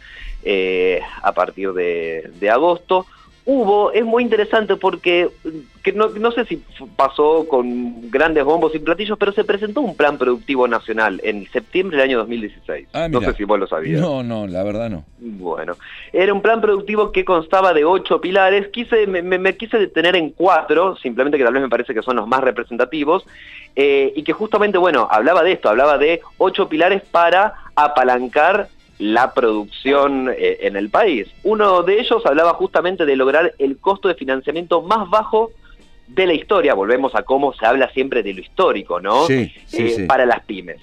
eh, 0.44 1.02
a 1.24 1.32
partir 1.32 1.74
de, 1.74 2.50
agosto, 2.52 3.08
hubo, 3.46 3.92
es 3.92 4.06
muy 4.06 4.24
interesante 4.24 4.76
porque 4.76 5.30
que 5.84 5.94
no, 5.94 6.10
no, 6.10 6.32
sé 6.32 6.46
si 6.46 6.64
pasó 6.96 7.48
con 7.48 8.12
grandes 8.12 8.44
bombos 8.44 8.76
y 8.76 8.80
platillos, 8.80 9.18
pero 9.18 9.32
se 9.32 9.44
presentó 9.44 9.82
un 9.82 9.96
plan 9.96 10.18
productivo 10.18 10.68
nacional 10.68 11.20
en 11.24 11.50
septiembre 11.52 11.98
del 11.98 12.08
año 12.08 12.18
2016. 12.20 12.90
Ah, 12.94 13.08
no 13.08 13.20
sé 13.22 13.34
si 13.34 13.46
vos 13.46 13.60
lo 13.60 13.66
sabías. 13.66 14.00
No, 14.00 14.22
no, 14.22 14.46
la 14.46 14.62
verdad 14.62 14.92
no. 14.92 15.06
Bueno, 15.18 15.76
era 16.14 16.34
un 16.34 16.42
plan 16.42 16.62
productivo 16.62 17.12
que 17.12 17.26
constaba 17.26 17.74
de 17.74 17.84
ocho 17.84 18.22
pilares. 18.22 18.68
Quise, 18.68 19.08
me, 19.08 19.22
me 19.24 19.58
quise 19.58 19.80
detener 19.80 20.16
en 20.16 20.30
cuatro, 20.30 20.96
simplemente 20.98 21.40
que 21.40 21.44
tal 21.44 21.54
vez 21.54 21.64
me 21.64 21.70
parece 21.70 21.96
que 21.96 22.04
son 22.04 22.18
los 22.18 22.28
más 22.28 22.42
representativos, 22.42 23.26
eh, 23.76 24.14
y 24.16 24.24
que 24.24 24.34
justamente, 24.34 24.78
bueno, 24.78 25.08
hablaba 25.10 25.42
de 25.42 25.54
esto, 25.54 25.70
hablaba 25.70 25.98
de 25.98 26.22
ocho 26.38 26.70
pilares 26.70 27.02
para 27.10 27.56
apalancar 27.76 28.68
la 29.02 29.34
producción 29.34 30.30
eh, 30.30 30.60
en 30.62 30.76
el 30.76 30.92
país. 30.92 31.28
Uno 31.42 31.82
de 31.82 32.00
ellos 32.00 32.24
hablaba 32.24 32.54
justamente 32.54 33.04
de 33.04 33.16
lograr 33.16 33.56
el 33.58 33.78
costo 33.78 34.08
de 34.08 34.14
financiamiento 34.14 34.84
más 34.84 35.10
bajo 35.10 35.52
de 36.08 36.28
la 36.28 36.34
historia. 36.34 36.76
Volvemos 36.76 37.16
a 37.16 37.24
cómo 37.24 37.52
se 37.54 37.66
habla 37.66 37.90
siempre 37.94 38.22
de 38.22 38.36
lo 38.36 38.42
histórico, 38.42 39.00
¿no? 39.00 39.26
Sí, 39.26 39.52
sí, 39.66 39.96
eh, 39.98 40.06
Para 40.08 40.28
las 40.28 40.46
pymes. 40.46 40.78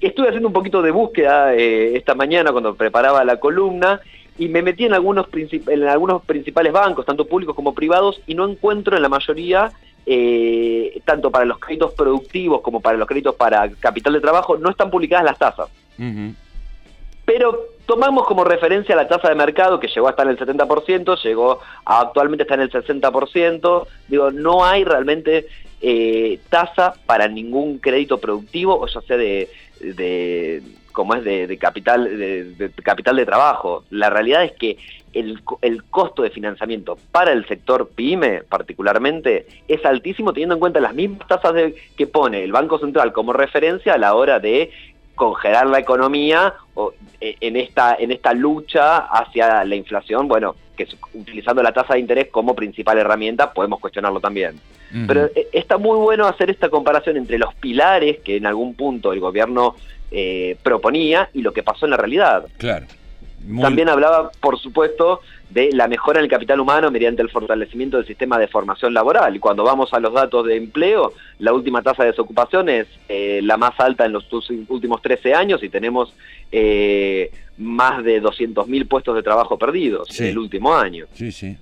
Estuve 0.00 0.28
haciendo 0.28 0.48
un 0.48 0.52
poquito 0.52 0.82
de 0.82 0.90
búsqueda 0.90 1.54
eh, 1.54 1.96
esta 1.96 2.16
mañana 2.16 2.50
cuando 2.50 2.74
preparaba 2.74 3.24
la 3.24 3.38
columna 3.38 4.00
y 4.36 4.48
me 4.48 4.60
metí 4.60 4.84
en 4.84 4.94
algunos, 4.94 5.28
en 5.32 5.84
algunos 5.84 6.24
principales 6.24 6.72
bancos, 6.72 7.06
tanto 7.06 7.24
públicos 7.28 7.54
como 7.54 7.72
privados, 7.72 8.20
y 8.26 8.34
no 8.34 8.48
encuentro 8.48 8.96
en 8.96 9.02
la 9.02 9.08
mayoría 9.08 9.70
tanto 11.04 11.30
para 11.30 11.46
los 11.46 11.58
créditos 11.58 11.94
productivos 11.94 12.60
como 12.60 12.80
para 12.80 12.98
los 12.98 13.08
créditos 13.08 13.36
para 13.36 13.70
capital 13.70 14.12
de 14.12 14.20
trabajo, 14.20 14.58
no 14.58 14.68
están 14.68 14.90
publicadas 14.90 15.24
las 15.24 15.38
tasas. 15.38 15.68
Pero 17.24 17.68
tomamos 17.86 18.26
como 18.26 18.44
referencia 18.44 18.96
la 18.96 19.08
tasa 19.08 19.28
de 19.28 19.34
mercado 19.34 19.80
que 19.80 19.88
llegó 19.88 20.08
hasta 20.08 20.22
en 20.22 20.30
el 20.30 20.38
70%, 20.38 21.22
llegó 21.22 21.60
actualmente 21.84 22.42
está 22.42 22.54
en 22.54 22.60
el 22.60 22.70
60%. 22.70 23.86
Digo, 24.08 24.30
no 24.30 24.64
hay 24.64 24.84
realmente 24.84 25.46
eh, 25.80 26.38
tasa 26.48 26.94
para 27.06 27.28
ningún 27.28 27.78
crédito 27.78 28.18
productivo, 28.18 28.78
o 28.78 28.86
ya 28.86 29.00
sea 29.02 29.16
de, 29.16 29.48
de 29.80 30.62
como 30.94 31.14
es 31.14 31.24
de, 31.24 31.58
capital 31.58 32.04
de, 32.04 32.70
capital 32.82 33.16
de 33.16 33.26
trabajo. 33.26 33.84
La 33.90 34.08
realidad 34.08 34.44
es 34.44 34.52
que 34.52 34.78
el, 35.12 35.42
costo 35.90 36.22
de 36.22 36.30
financiamiento 36.30 36.96
para 37.12 37.32
el 37.32 37.46
sector 37.46 37.90
PYME 37.94 38.42
particularmente 38.48 39.46
es 39.68 39.84
altísimo 39.84 40.32
teniendo 40.32 40.54
en 40.54 40.60
cuenta 40.60 40.80
las 40.80 40.94
mismas 40.94 41.26
tasas 41.28 41.54
que 41.96 42.06
pone 42.06 42.42
el 42.42 42.52
Banco 42.52 42.78
Central 42.78 43.12
como 43.12 43.32
referencia 43.32 43.94
a 43.94 43.98
la 43.98 44.14
hora 44.14 44.40
de 44.40 44.70
congelar 45.14 45.66
la 45.66 45.78
economía 45.78 46.54
o, 46.74 46.92
e, 47.20 47.36
en, 47.40 47.56
esta, 47.56 47.96
en 47.98 48.12
esta 48.12 48.32
lucha 48.32 48.98
hacia 48.98 49.64
la 49.64 49.74
inflación, 49.74 50.28
bueno, 50.28 50.56
que 50.76 50.86
utilizando 51.14 51.62
la 51.62 51.72
tasa 51.72 51.94
de 51.94 52.00
interés 52.00 52.28
como 52.30 52.54
principal 52.54 52.98
herramienta 52.98 53.52
podemos 53.52 53.80
cuestionarlo 53.80 54.20
también. 54.20 54.60
Pero 55.06 55.26
e, 55.34 55.48
está 55.52 55.76
muy 55.76 55.96
bueno 55.98 56.26
hacer 56.26 56.50
esta 56.50 56.68
comparación 56.68 57.16
entre 57.16 57.38
los 57.38 57.54
pilares 57.54 58.20
que 58.20 58.36
en 58.36 58.46
algún 58.46 58.74
punto 58.74 59.12
el 59.12 59.20
gobierno 59.20 59.76
eh, 60.10 60.56
proponía 60.62 61.30
y 61.32 61.42
lo 61.42 61.52
que 61.52 61.62
pasó 61.62 61.86
en 61.86 61.90
la 61.90 61.96
realidad. 61.96 62.46
Claro. 62.58 62.86
También 63.60 63.88
hablaba, 63.88 64.30
por 64.40 64.58
supuesto, 64.58 65.20
de 65.50 65.70
la 65.72 65.86
mejora 65.88 66.18
en 66.18 66.24
el 66.24 66.30
capital 66.30 66.60
humano 66.60 66.90
mediante 66.90 67.22
el 67.22 67.30
fortalecimiento 67.30 67.96
del 67.96 68.06
sistema 68.06 68.38
de 68.38 68.48
formación 68.48 68.92
laboral. 68.92 69.36
Y 69.36 69.38
cuando 69.38 69.62
vamos 69.62 69.92
a 69.94 70.00
los 70.00 70.12
datos 70.12 70.46
de 70.46 70.56
empleo, 70.56 71.12
la 71.38 71.52
última 71.52 71.82
tasa 71.82 72.02
de 72.02 72.10
desocupación 72.10 72.68
es 72.68 72.86
eh, 73.08 73.40
la 73.42 73.56
más 73.56 73.78
alta 73.78 74.04
en 74.04 74.12
los 74.12 74.26
últimos 74.68 75.00
13 75.02 75.34
años 75.34 75.62
y 75.62 75.68
tenemos 75.68 76.12
eh, 76.50 77.30
más 77.58 78.02
de 78.02 78.22
200.000 78.22 78.88
puestos 78.88 79.14
de 79.14 79.22
trabajo 79.22 79.58
perdidos 79.58 80.18
en 80.18 80.26
el 80.26 80.38
último 80.38 80.74
año. 80.74 81.06
Sí, 81.14 81.30
sí. 81.30 81.56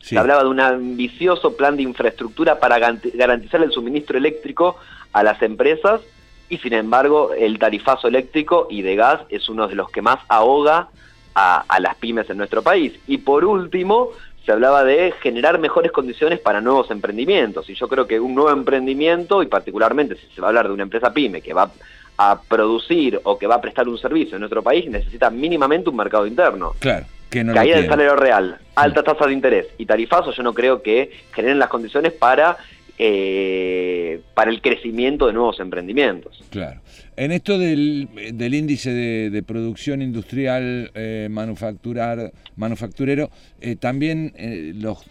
Se 0.00 0.18
hablaba 0.18 0.42
de 0.42 0.48
un 0.48 0.60
ambicioso 0.60 1.56
plan 1.56 1.76
de 1.76 1.82
infraestructura 1.82 2.58
para 2.58 2.78
garantizar 2.78 3.62
el 3.62 3.72
suministro 3.72 4.16
eléctrico 4.16 4.76
a 5.12 5.22
las 5.22 5.42
empresas 5.42 6.00
y 6.48 6.58
sin 6.58 6.72
embargo 6.72 7.32
el 7.34 7.58
tarifazo 7.58 8.08
eléctrico 8.08 8.68
y 8.70 8.82
de 8.82 8.96
gas 8.96 9.20
es 9.28 9.48
uno 9.48 9.68
de 9.68 9.74
los 9.74 9.90
que 9.90 10.00
más 10.00 10.18
ahoga 10.28 10.88
a, 11.34 11.64
las 11.80 11.96
pymes 11.96 12.28
en 12.30 12.38
nuestro 12.38 12.62
país. 12.62 12.92
Y 13.06 13.18
por 13.18 13.44
último, 13.44 14.10
se 14.44 14.52
hablaba 14.52 14.84
de 14.84 15.12
generar 15.20 15.58
mejores 15.58 15.92
condiciones 15.92 16.40
para 16.40 16.60
nuevos 16.60 16.90
emprendimientos. 16.90 17.68
Y 17.70 17.74
yo 17.74 17.88
creo 17.88 18.06
que 18.06 18.18
un 18.20 18.34
nuevo 18.34 18.50
emprendimiento, 18.50 19.42
y 19.42 19.46
particularmente 19.46 20.16
si 20.16 20.26
se 20.34 20.40
va 20.40 20.48
a 20.48 20.50
hablar 20.50 20.68
de 20.68 20.74
una 20.74 20.84
empresa 20.84 21.12
pyme 21.12 21.40
que 21.40 21.54
va 21.54 21.70
a 22.16 22.40
producir 22.40 23.20
o 23.24 23.38
que 23.38 23.46
va 23.46 23.56
a 23.56 23.60
prestar 23.60 23.88
un 23.88 23.98
servicio 23.98 24.36
en 24.36 24.40
nuestro 24.40 24.62
país, 24.62 24.88
necesita 24.90 25.30
mínimamente 25.30 25.90
un 25.90 25.96
mercado 25.96 26.26
interno. 26.26 26.74
Claro. 26.78 27.06
Que 27.30 27.44
no 27.44 27.52
Caída 27.52 27.76
del 27.76 27.86
salario 27.86 28.16
real, 28.16 28.58
alta 28.74 29.02
tasa 29.02 29.26
de 29.26 29.34
interés 29.34 29.66
y 29.76 29.84
tarifazo, 29.84 30.32
yo 30.32 30.42
no 30.42 30.54
creo 30.54 30.80
que 30.80 31.12
generen 31.32 31.58
las 31.58 31.68
condiciones 31.68 32.14
para 32.14 32.56
eh, 33.00 34.22
para 34.34 34.50
el 34.50 34.60
crecimiento 34.60 35.28
de 35.28 35.32
nuevos 35.32 35.60
emprendimientos. 35.60 36.42
Claro. 36.50 36.80
En 37.16 37.30
esto 37.30 37.56
del, 37.56 38.08
índice 38.54 38.90
de, 38.90 39.42
producción 39.44 40.02
industrial 40.02 40.90
eh, 40.94 41.28
manufacturar, 41.30 42.32
manufacturero, 42.56 43.30
eh, 43.60 43.76
también 43.76 44.32
los, 44.80 45.04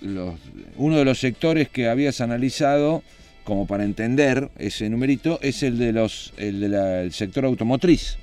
uno 0.75 0.97
de 0.97 1.05
los 1.05 1.17
sectores 1.19 1.69
que 1.69 1.87
habías 1.87 2.19
analizado, 2.19 3.03
como 3.45 3.67
para 3.67 3.85
entender 3.85 4.49
ese 4.57 4.89
numerito, 4.89 5.39
es 5.41 5.63
el 5.63 5.77
de 5.77 5.93
los 5.93 6.33
el 6.37 6.59
del 6.59 7.11
sector 7.13 7.45
automotriz. 7.45 8.17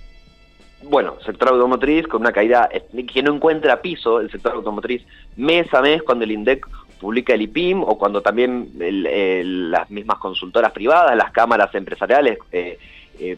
Bueno, 0.83 1.16
sector 1.25 1.49
automotriz 1.49 2.06
con 2.06 2.21
una 2.21 2.33
caída 2.33 2.68
que 3.12 3.23
no 3.23 3.35
encuentra 3.35 3.80
piso, 3.80 4.21
el 4.21 4.30
sector 4.30 4.52
automotriz 4.52 5.02
mes 5.37 5.73
a 5.73 5.80
mes 5.80 6.02
cuando 6.02 6.25
el 6.25 6.33
INDEC 6.33 6.66
publica 7.00 7.34
el 7.34 7.42
IPIM 7.42 7.82
o 7.82 7.98
cuando 7.98 8.22
también 8.22 8.70
las 8.76 9.90
mismas 9.90 10.18
consultoras 10.18 10.72
privadas, 10.72 11.16
las 11.16 11.32
cámaras 11.32 11.74
empresariales 11.74 12.38
eh, 12.52 12.78
eh, 13.18 13.36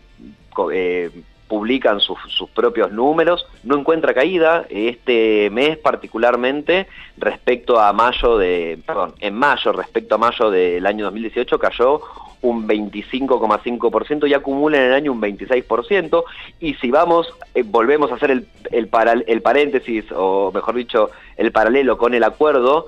eh, 0.72 1.10
publican 1.48 2.00
sus, 2.00 2.18
propios 2.54 2.90
números, 2.90 3.46
no 3.62 3.78
encuentra 3.78 4.14
caída 4.14 4.66
este 4.68 5.48
mes 5.50 5.78
particularmente 5.78 6.88
respecto 7.16 7.80
a 7.80 7.92
mayo 7.92 8.36
de, 8.36 8.78
perdón, 8.84 9.14
en 9.20 9.34
mayo 9.34 9.72
respecto 9.72 10.16
a 10.16 10.18
mayo 10.18 10.50
del 10.50 10.84
año 10.86 11.04
2018 11.04 11.58
cayó 11.58 12.02
un 12.42 12.66
25,5% 12.68 14.28
y 14.28 14.34
acumula 14.34 14.78
en 14.78 14.84
el 14.84 14.92
año 14.92 15.12
un 15.12 15.20
26%. 15.20 16.24
Y 16.60 16.74
si 16.74 16.90
vamos, 16.90 17.32
volvemos 17.66 18.10
a 18.10 18.16
hacer 18.16 18.30
el, 18.30 18.46
el, 18.70 18.88
el 19.26 19.42
paréntesis, 19.42 20.04
o 20.14 20.52
mejor 20.52 20.74
dicho, 20.74 21.10
el 21.36 21.52
paralelo 21.52 21.98
con 21.98 22.14
el 22.14 22.24
acuerdo, 22.24 22.86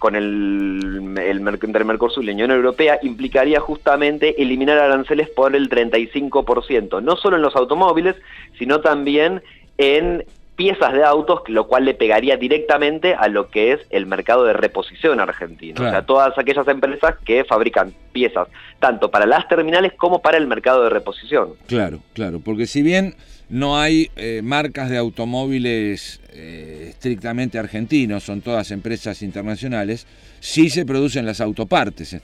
con 0.00 0.16
el, 0.16 1.14
el 1.22 1.48
entre 1.62 1.84
Mercosur 1.84 2.24
y 2.24 2.28
la 2.28 2.32
Unión 2.32 2.50
Europea 2.50 2.98
implicaría 3.02 3.60
justamente 3.60 4.42
eliminar 4.42 4.78
aranceles 4.78 5.28
por 5.28 5.54
el 5.54 5.68
35%, 5.68 7.02
no 7.02 7.16
solo 7.16 7.36
en 7.36 7.42
los 7.42 7.54
automóviles, 7.54 8.16
sino 8.58 8.80
también 8.80 9.42
en 9.76 10.24
piezas 10.56 10.94
de 10.94 11.04
autos, 11.04 11.42
lo 11.48 11.66
cual 11.68 11.84
le 11.84 11.94
pegaría 11.94 12.36
directamente 12.36 13.14
a 13.14 13.28
lo 13.28 13.50
que 13.50 13.72
es 13.72 13.80
el 13.90 14.06
mercado 14.06 14.44
de 14.44 14.54
reposición 14.54 15.20
argentino. 15.20 15.86
O 15.86 15.90
sea, 15.90 16.02
todas 16.02 16.36
aquellas 16.38 16.66
empresas 16.68 17.16
que 17.24 17.44
fabrican 17.44 17.94
piezas, 18.12 18.48
tanto 18.78 19.10
para 19.10 19.26
las 19.26 19.48
terminales 19.48 19.92
como 19.94 20.20
para 20.20 20.38
el 20.38 20.46
mercado 20.46 20.84
de 20.84 20.90
reposición. 20.90 21.50
Claro, 21.66 22.00
claro, 22.14 22.40
porque 22.40 22.66
si 22.66 22.82
bien 22.82 23.14
no 23.50 23.76
hay 23.76 24.10
eh, 24.16 24.40
marcas 24.42 24.88
de 24.88 24.96
automóviles 24.96 26.20
eh, 26.32 26.86
estrictamente 26.90 27.58
argentinos, 27.58 28.22
son 28.22 28.40
todas 28.40 28.70
empresas 28.70 29.22
internacionales, 29.22 30.06
sí 30.38 30.70
se 30.70 30.86
producen 30.86 31.26
las 31.26 31.40
autopartes. 31.40 32.14
Eh. 32.14 32.22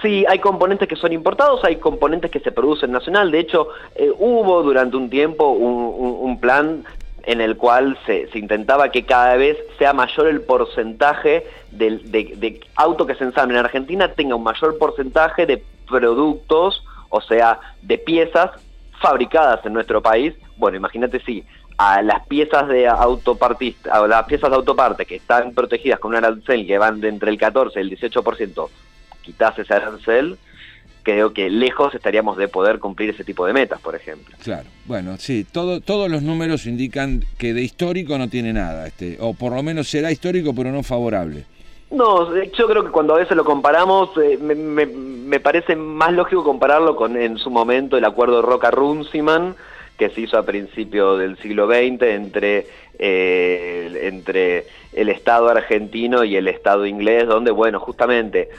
Sí, 0.00 0.24
hay 0.26 0.38
componentes 0.38 0.88
que 0.88 0.96
son 0.96 1.12
importados, 1.12 1.62
hay 1.64 1.76
componentes 1.76 2.30
que 2.30 2.40
se 2.40 2.50
producen 2.50 2.92
nacional. 2.92 3.30
De 3.30 3.40
hecho, 3.40 3.68
hubo 4.18 4.62
durante 4.62 4.96
un 4.96 5.08
tiempo 5.08 5.50
un, 5.50 6.38
plan 6.38 6.84
en 7.24 7.40
el 7.40 7.56
cual 7.56 7.98
se, 8.04 8.28
intentaba 8.34 8.90
que 8.90 9.04
cada 9.04 9.36
vez 9.36 9.56
sea 9.78 9.94
mayor 9.94 10.28
el 10.28 10.42
porcentaje 10.42 11.46
de, 11.72 11.98
de, 12.04 12.60
auto 12.74 13.06
que 13.06 13.14
se 13.14 13.24
ensambla 13.24 13.58
en 13.58 13.64
Argentina, 13.64 14.12
tenga 14.12 14.34
un 14.34 14.42
mayor 14.42 14.76
porcentaje 14.76 15.46
de 15.46 15.62
productos, 15.88 16.84
o 17.08 17.22
sea, 17.22 17.58
de 17.80 17.96
piezas 17.96 18.50
fabricadas 19.00 19.64
en 19.66 19.72
nuestro 19.72 20.02
país, 20.02 20.34
bueno, 20.56 20.76
imagínate 20.76 21.20
si 21.20 21.44
a 21.78 22.02
las 22.02 22.26
piezas 22.26 22.68
de 22.68 22.86
autopartista, 22.86 23.92
a 23.92 24.06
las 24.06 24.24
piezas 24.26 24.50
de 24.50 24.56
autoparte 24.56 25.04
que 25.04 25.16
están 25.16 25.52
protegidas 25.52 26.00
con 26.00 26.12
un 26.12 26.16
arancel 26.16 26.66
que 26.66 26.78
van 26.78 27.00
de 27.00 27.08
entre 27.08 27.30
el 27.30 27.38
14 27.38 27.78
y 27.78 27.82
el 27.82 27.98
18%, 27.98 28.68
quitas 29.22 29.58
ese 29.58 29.74
arancel, 29.74 30.38
creo 31.02 31.32
que 31.32 31.50
lejos 31.50 31.94
estaríamos 31.94 32.36
de 32.36 32.48
poder 32.48 32.78
cumplir 32.78 33.10
ese 33.10 33.24
tipo 33.24 33.46
de 33.46 33.52
metas, 33.52 33.80
por 33.80 33.94
ejemplo. 33.94 34.34
Claro, 34.42 34.68
bueno, 34.86 35.16
sí, 35.18 35.46
todo, 35.50 35.80
todos 35.80 36.10
los 36.10 36.22
números 36.22 36.66
indican 36.66 37.24
que 37.38 37.54
de 37.54 37.62
histórico 37.62 38.18
no 38.18 38.28
tiene 38.28 38.52
nada, 38.52 38.86
este, 38.86 39.18
o 39.20 39.34
por 39.34 39.52
lo 39.52 39.62
menos 39.62 39.88
será 39.88 40.10
histórico 40.10 40.54
pero 40.54 40.72
no 40.72 40.82
favorable. 40.82 41.44
No, 41.90 42.34
yo 42.34 42.66
creo 42.66 42.84
que 42.84 42.90
cuando 42.90 43.14
a 43.14 43.18
veces 43.18 43.36
lo 43.36 43.44
comparamos, 43.44 44.10
eh, 44.18 44.36
me, 44.38 45.40
parece 45.40 45.76
más 45.76 46.12
lógico 46.12 46.42
compararlo 46.42 46.96
con 46.96 47.16
en 47.16 47.38
su 47.38 47.48
momento 47.50 47.96
el 47.96 48.04
acuerdo 48.04 48.42
Roca-Runciman, 48.42 49.54
que 49.96 50.10
se 50.10 50.22
hizo 50.22 50.36
a 50.36 50.44
principios 50.44 51.18
del 51.18 51.38
siglo 51.38 51.68
XX 51.68 52.02
entre, 52.02 52.66
eh, 52.98 54.00
entre 54.02 54.66
el 54.92 55.08
Estado 55.08 55.48
argentino 55.48 56.24
y 56.24 56.36
el 56.36 56.48
Estado 56.48 56.86
inglés, 56.86 57.28
donde, 57.28 57.52
bueno, 57.52 57.78
justamente 57.78 58.50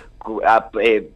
eh, 0.82 1.10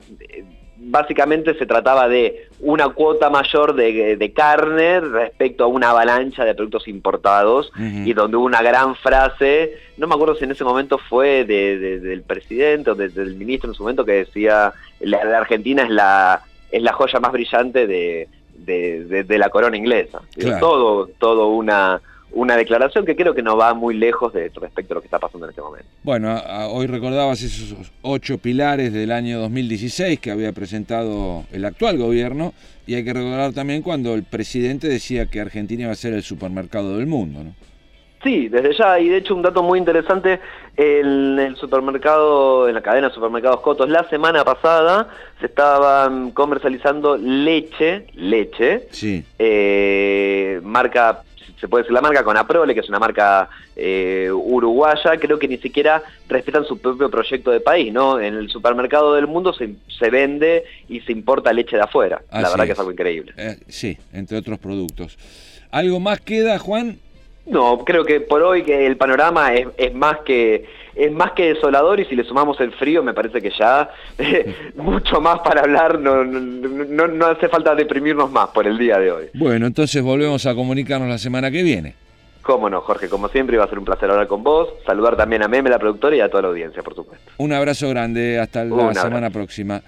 básicamente 0.84 1.54
se 1.56 1.66
trataba 1.66 2.08
de 2.08 2.48
una 2.60 2.90
cuota 2.90 3.30
mayor 3.30 3.76
de, 3.76 4.34
carne 4.36 5.00
respecto 5.00 5.64
a 5.64 5.68
una 5.68 5.92
avalancha 5.92 6.44
de 6.44 6.56
productos 6.56 6.88
importados 6.88 7.72
y 7.78 8.14
donde 8.14 8.38
hubo 8.38 8.46
una 8.46 8.62
gran 8.62 8.96
frase, 8.96 9.78
no 9.98 10.08
me 10.08 10.16
acuerdo 10.16 10.36
si 10.36 10.46
en 10.46 10.52
ese 10.52 10.64
momento 10.64 10.98
fue 10.98 11.46
del 11.46 12.24
presidente 12.24 12.92
o 12.92 12.96
del 12.96 13.36
ministro 13.36 13.70
en 13.70 13.76
su 13.76 13.84
momento 13.84 14.06
que 14.06 14.14
decía, 14.14 14.74
la, 15.00 15.24
la 15.24 15.38
Argentina 15.38 15.84
es 15.84 15.90
la, 15.90 16.42
es 16.72 16.82
la 16.82 16.94
joya 16.94 17.20
más 17.20 17.32
brillante 17.32 17.86
de, 17.86 18.28
de, 18.66 19.38
la 19.38 19.50
corona 19.50 19.78
inglesa. 19.78 20.22
Todo, 20.60 21.08
todo 21.20 21.50
una, 21.50 22.02
una 22.34 22.56
declaración 22.56 23.06
que 23.06 23.16
creo 23.16 23.34
que 23.34 23.42
no 23.42 23.58
va 23.58 23.74
muy 23.74 23.96
lejos 23.96 24.34
de 24.34 24.52
respecto 24.56 24.94
a 24.94 24.96
lo 24.96 25.02
que 25.02 25.08
está 25.08 25.20
pasando 25.20 25.46
en 25.46 25.50
este 25.52 25.62
momento. 25.62 25.88
Bueno, 26.04 26.36
hoy 26.72 26.88
recordabas 26.88 27.42
esos 27.42 27.92
ocho 28.02 28.38
pilares 28.38 28.94
del 28.94 29.12
año 29.12 29.40
2016 29.40 30.20
que 30.20 30.32
había 30.32 30.52
presentado 30.52 31.44
el 31.52 31.66
actual 31.66 31.98
gobierno 31.98 32.54
y 32.88 32.96
hay 32.96 33.04
que 33.04 33.14
recordar 33.14 33.54
también 33.54 33.82
cuando 33.82 34.14
el 34.14 34.24
presidente 34.24 34.88
decía 34.88 35.26
que 35.28 35.42
Argentina 35.42 35.84
iba 35.84 35.92
a 35.92 35.96
ser 35.96 36.14
el 36.14 36.24
supermercado 36.24 36.98
del 36.98 37.08
mundo, 37.08 37.44
¿no? 37.44 37.54
Sí, 38.24 38.50
desde 38.50 38.76
ya, 38.76 39.00
y 39.00 39.10
de 39.10 39.18
hecho 39.18 39.34
un 39.34 39.42
dato 39.42 39.64
muy 39.64 39.80
interesante, 39.80 40.40
en 40.78 41.40
el 41.40 41.56
supermercado, 41.56 42.68
en 42.68 42.76
la 42.76 42.82
cadena 42.82 43.08
de 43.08 43.16
supermercados 43.16 43.62
Cotos, 43.62 43.90
la 43.90 44.08
semana 44.10 44.46
pasada 44.46 45.08
se 45.40 45.48
estaban 45.48 46.30
comercializando 46.30 47.18
leche, 47.18 48.06
leche, 48.14 48.88
sí. 48.92 49.24
eh, 49.40 50.60
marca, 50.64 51.24
se 51.62 51.68
puede 51.68 51.84
decir 51.84 51.94
la 51.94 52.02
marca 52.02 52.24
Conaprole, 52.24 52.74
que 52.74 52.80
es 52.80 52.90
una 52.90 53.00
marca 53.00 53.48
eh, 53.76 54.30
uruguaya, 54.34 55.18
creo 55.20 55.38
que 55.38 55.48
ni 55.48 55.58
siquiera 55.58 56.02
respetan 56.28 56.66
su 56.66 56.80
propio 56.80 57.10
proyecto 57.10 57.52
de 57.52 57.60
país, 57.60 57.94
¿no? 57.94 58.20
En 58.20 58.34
el 58.34 58.50
supermercado 58.50 59.14
del 59.14 59.28
mundo 59.28 59.54
se, 59.54 59.76
se 59.88 60.10
vende 60.10 60.66
y 60.90 61.02
se 61.02 61.12
importa 61.12 61.54
leche 61.54 61.76
de 61.76 61.84
afuera, 61.84 62.22
la 62.32 62.50
verdad 62.50 62.66
que 62.66 62.72
es 62.72 62.80
algo 62.80 62.92
increíble. 62.92 63.34
Eh, 63.38 63.58
sí, 63.68 63.98
entre 64.12 64.38
otros 64.38 64.58
productos. 64.58 65.18
¿Algo 65.70 66.00
más 66.00 66.20
queda, 66.20 66.58
Juan? 66.58 66.98
No, 67.46 67.84
creo 67.86 68.04
que 68.06 68.22
por 68.22 68.42
hoy 68.42 68.64
que 68.64 68.86
el 68.86 68.98
panorama 68.98 69.54
es, 69.54 69.94
más 69.94 70.20
que 70.20 70.66
es 70.96 71.12
más 71.12 71.32
que 71.32 71.54
desolador 71.54 72.00
y 72.00 72.06
si 72.06 72.16
le 72.16 72.24
sumamos 72.24 72.60
el 72.60 72.72
frío 72.74 73.04
me 73.04 73.14
parece 73.14 73.42
que 73.42 73.52
ya 73.58 73.90
mucho 74.76 75.22
más 75.22 75.40
para 75.40 75.62
hablar 75.62 76.00
no, 76.00 76.24
no, 76.24 77.08
no, 77.08 77.26
hace 77.26 77.50
falta 77.50 77.76
deprimirnos 77.76 78.32
más 78.32 78.50
por 78.50 78.68
el 78.68 78.78
día 78.78 78.98
de 79.00 79.12
hoy. 79.12 79.26
Bueno, 79.34 79.68
entonces 79.68 80.02
volvemos 80.02 80.46
a 80.46 80.56
comunicarnos 80.56 81.10
la 81.10 81.18
semana 81.18 81.52
que 81.52 81.64
viene. 81.64 81.96
Cómo 82.42 82.70
no, 82.70 82.82
Jorge, 82.82 83.08
como 83.08 83.30
siempre 83.30 83.58
va 83.58 83.66
a 83.66 83.68
ser 83.68 83.78
un 83.78 83.86
placer 83.86 84.10
hablar 84.10 84.28
con 84.28 84.44
vos, 84.44 84.70
saludar 84.86 85.16
también 85.16 85.44
a 85.44 85.48
Meme, 85.48 85.70
la 85.70 85.78
productora, 85.78 86.16
y 86.16 86.22
a 86.22 86.30
toda 86.30 86.42
la 86.42 86.48
audiencia, 86.50 86.82
por 86.82 86.96
supuesto. 86.96 87.32
Un 87.38 87.54
abrazo 87.54 87.88
grande, 87.90 88.40
hasta 88.40 88.66
la 88.66 88.94
semana 88.96 89.30
próxima. 89.30 89.82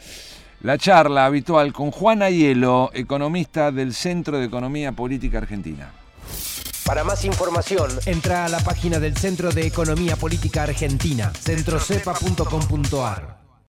La 0.62 0.78
charla 0.78 1.26
habitual 1.26 1.74
con 1.74 1.90
Juana 1.90 2.30
Hielo, 2.30 2.92
economista 2.94 3.72
del 3.72 3.94
Centro 3.94 4.38
de 4.38 4.46
Economía 4.46 4.92
Política 4.92 5.40
Argentina. 5.40 5.92
Para 6.94 7.04
más 7.04 7.26
información, 7.26 7.90
entra 8.06 8.46
a 8.46 8.50
la 8.50 8.60
página 8.60 9.00
del 9.00 9.18
Centro 9.18 9.52
de 9.52 9.66
Economía 9.66 10.16
Política 10.16 10.62
Argentina, 10.62 11.34
centrocepa.com.ar. 11.42 13.33